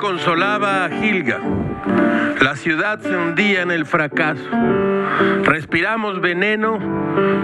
consolaba 0.00 0.86
a 0.86 0.88
Gilga. 0.88 1.38
La 2.40 2.56
ciudad 2.56 2.98
se 3.00 3.14
hundía 3.14 3.62
en 3.62 3.70
el 3.70 3.84
fracaso. 3.86 4.42
Respiramos 5.44 6.20
veneno 6.20 6.78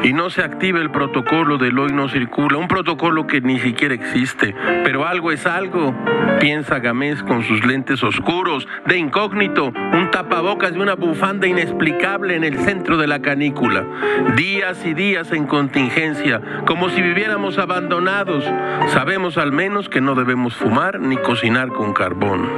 y 0.02 0.12
no 0.12 0.30
se 0.30 0.42
activa 0.42 0.80
el 0.80 0.90
protocolo 0.90 1.58
del 1.58 1.78
hoy 1.78 1.92
no 1.92 2.08
circula, 2.08 2.58
un 2.58 2.68
protocolo 2.68 3.26
que 3.26 3.40
ni 3.40 3.58
siquiera 3.58 3.94
existe, 3.94 4.54
pero 4.84 5.06
algo 5.06 5.32
es 5.32 5.46
algo, 5.46 5.94
piensa 6.40 6.78
Gamés 6.78 7.22
con 7.22 7.42
sus 7.42 7.64
lentes 7.66 8.02
oscuros, 8.02 8.68
de 8.86 8.98
incógnito, 8.98 9.66
un 9.66 10.10
tapabocas 10.10 10.74
de 10.74 10.80
una 10.80 10.94
bufanda 10.94 11.46
inexplicable 11.46 12.36
en 12.36 12.44
el 12.44 12.58
centro 12.58 12.96
de 12.96 13.06
la 13.06 13.20
canícula. 13.20 13.84
Días 14.36 14.84
y 14.84 14.94
días 14.94 15.32
en 15.32 15.46
contingencia, 15.46 16.40
como 16.66 16.88
si 16.90 17.02
viviéramos 17.02 17.58
abandonados. 17.58 18.44
Sabemos 18.92 19.38
al 19.38 19.52
menos 19.52 19.88
que 19.88 20.00
no 20.00 20.14
debemos 20.14 20.54
fumar 20.54 21.00
ni 21.00 21.16
cocinar 21.16 21.68
con 21.68 21.92
carbón. 21.92 22.48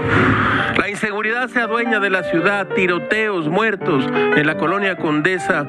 La 0.77 0.89
inseguridad 0.89 1.49
se 1.49 1.61
adueña 1.61 2.01
de 2.01 2.11
la 2.11 2.23
ciudad, 2.25 2.67
tiroteos, 2.69 3.49
muertos 3.49 4.05
en 4.37 4.47
la 4.47 4.57
colonia 4.57 4.97
Condesa 4.97 5.67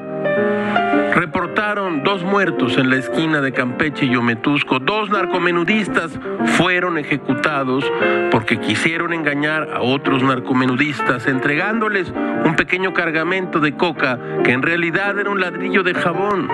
reportaron 1.14 2.02
dos 2.02 2.22
muertos 2.22 2.76
en 2.78 2.90
la 2.90 2.96
esquina 2.96 3.40
de 3.40 3.52
Campeche 3.52 4.06
y 4.06 4.16
Ometusco. 4.16 4.78
Dos 4.78 5.10
narcomenudistas 5.10 6.18
fueron 6.56 6.98
ejecutados 6.98 7.84
porque 8.30 8.58
quisieron 8.58 9.12
engañar 9.12 9.68
a 9.74 9.80
otros 9.80 10.22
narcomenudistas, 10.22 11.26
entregándoles 11.26 12.12
un 12.44 12.56
pequeño 12.56 12.92
cargamento 12.94 13.60
de 13.60 13.76
coca 13.76 14.18
que 14.44 14.52
en 14.52 14.62
realidad 14.62 15.18
era 15.18 15.30
un 15.30 15.40
ladrillo 15.40 15.82
de 15.82 15.94
jabón. 15.94 16.48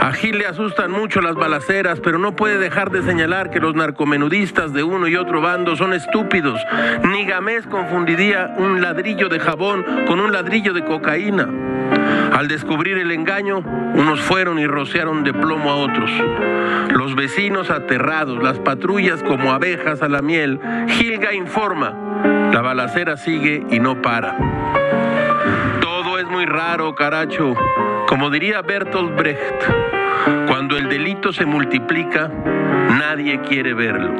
A 0.00 0.12
Gil 0.12 0.38
le 0.38 0.46
asustan 0.46 0.92
mucho 0.92 1.20
las 1.20 1.34
balaceras, 1.34 2.00
pero 2.00 2.18
no 2.18 2.36
puede 2.36 2.58
dejar 2.58 2.90
de 2.90 3.02
señalar 3.02 3.50
que 3.50 3.60
los 3.60 3.74
narcomenudistas 3.74 4.72
de 4.72 4.82
uno 4.82 5.08
y 5.08 5.16
otro 5.16 5.40
bando 5.40 5.74
son 5.74 5.94
estúpidos. 5.94 6.60
Ni 7.10 7.24
Gamés 7.24 7.66
confundiría 7.66 8.54
un 8.56 8.80
ladrillo 8.80 9.28
de 9.28 9.40
jabón 9.40 9.84
con 10.06 10.20
un 10.20 10.32
ladrillo 10.32 10.72
de 10.74 10.84
cocaína. 10.84 11.48
Al 12.32 12.48
descubrir 12.48 12.98
el 12.98 13.10
engaño, 13.12 13.58
unos 13.94 14.20
fueron 14.20 14.58
y 14.58 14.66
rociaron 14.66 15.24
de 15.24 15.32
plomo 15.32 15.70
a 15.70 15.76
otros. 15.76 16.10
Los 16.90 17.14
vecinos 17.14 17.70
aterrados, 17.70 18.42
las 18.42 18.58
patrullas 18.58 19.22
como 19.22 19.52
abejas 19.52 20.02
a 20.02 20.08
la 20.08 20.22
miel. 20.22 20.60
Gilga 20.88 21.32
informa, 21.32 22.50
la 22.52 22.60
balacera 22.60 23.16
sigue 23.16 23.64
y 23.70 23.78
no 23.78 24.00
para. 24.02 24.36
Todo 25.80 26.18
es 26.18 26.26
muy 26.26 26.46
raro, 26.46 26.94
caracho. 26.94 27.54
Como 28.06 28.30
diría 28.30 28.62
Bertolt 28.62 29.16
Brecht, 29.16 29.64
cuando 30.46 30.76
el 30.76 30.88
delito 30.88 31.32
se 31.32 31.46
multiplica, 31.46 32.28
nadie 32.98 33.40
quiere 33.40 33.74
verlo. 33.74 34.12